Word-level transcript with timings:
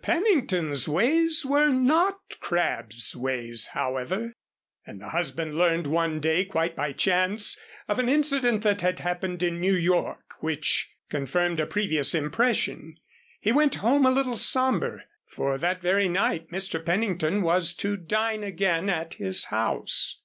Pennington's 0.00 0.88
ways 0.88 1.44
were 1.44 1.68
not 1.68 2.18
Crabb's 2.40 3.14
ways, 3.14 3.66
however, 3.74 4.32
and 4.86 4.98
the 4.98 5.10
husband 5.10 5.58
learned 5.58 5.86
one 5.86 6.20
day, 6.20 6.46
quite 6.46 6.74
by 6.74 6.94
chance, 6.94 7.60
of 7.86 7.98
an 7.98 8.08
incident 8.08 8.62
that 8.62 8.80
had 8.80 9.00
happened 9.00 9.42
in 9.42 9.60
New 9.60 9.74
York 9.74 10.36
which 10.40 10.90
confirmed 11.10 11.60
a 11.60 11.66
previous 11.66 12.14
impression. 12.14 12.96
He 13.40 13.52
went 13.52 13.74
home 13.74 14.06
a 14.06 14.10
little 14.10 14.38
sombre, 14.38 15.04
for 15.28 15.58
that 15.58 15.82
very 15.82 16.08
night 16.08 16.48
Mr. 16.48 16.82
Pennington 16.82 17.42
was 17.42 17.74
to 17.74 17.98
dine 17.98 18.42
again 18.42 18.88
at 18.88 19.12
his 19.12 19.44
house. 19.52 20.22